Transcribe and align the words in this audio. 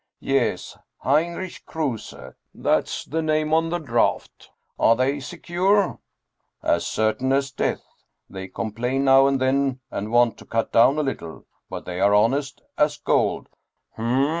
yes, 0.19 0.75
Heinrich 1.01 1.61
Kruse, 1.67 2.15
that's 2.55 3.05
the 3.05 3.21
name 3.21 3.53
on 3.53 3.69
the 3.69 3.77
draft. 3.77 4.49
Are 4.79 4.95
they 4.95 5.19
secure?"" 5.19 5.99
As 6.63 6.87
certain 6.87 7.31
as 7.31 7.51
death. 7.51 7.85
They 8.27 8.47
complain 8.47 9.05
now 9.05 9.27
and 9.27 9.39
then 9.39 9.79
and 9.91 10.11
want 10.11 10.39
to 10.39 10.45
cut 10.47 10.71
down 10.71 10.97
a 10.97 11.03
little, 11.03 11.45
but 11.69 11.85
they 11.85 11.99
are 11.99 12.15
honest 12.15 12.63
as 12.79 12.97
gold." 12.97 13.47